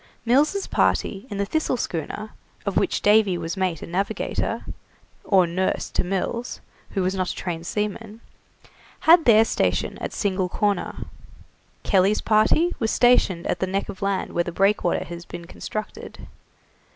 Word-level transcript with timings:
Mills' 0.25 0.65
party 0.65 1.27
in 1.29 1.37
the 1.37 1.45
'Thistle' 1.45 1.77
schooner, 1.77 2.31
of 2.65 2.75
which 2.75 3.03
Davy 3.03 3.37
was 3.37 3.55
mate 3.55 3.83
and 3.83 3.91
navigator, 3.91 4.65
or 5.23 5.45
nurse 5.45 5.91
to 5.91 6.03
Mills, 6.03 6.59
who 6.89 7.03
was 7.03 7.13
not 7.13 7.29
a 7.29 7.35
trained 7.35 7.67
seaman, 7.67 8.19
had 9.01 9.25
their 9.25 9.45
station 9.45 9.99
at 9.99 10.11
Single 10.11 10.49
Corner; 10.49 11.05
Kelly's 11.83 12.19
party 12.21 12.73
was 12.79 12.89
stationed 12.89 13.45
at 13.45 13.59
the 13.59 13.67
neck 13.67 13.89
of 13.89 14.01
land 14.01 14.33
where 14.33 14.43
the 14.43 14.51
breakwater 14.51 15.03
has 15.05 15.23
been 15.23 15.45
constructed. 15.45 16.25